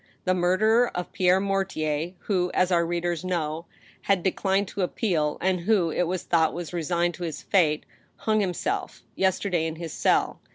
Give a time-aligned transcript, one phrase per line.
[0.25, 3.67] The murderer of Pierre Mortier, who, as our readers know,
[4.01, 7.85] had de clined to appeal, and who, it was thought, was resigned to his fate,
[8.15, 10.39] hung himself, yesterday, in his cell.